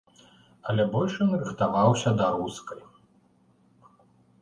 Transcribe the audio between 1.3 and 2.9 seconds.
рыхтаваўся да рускай.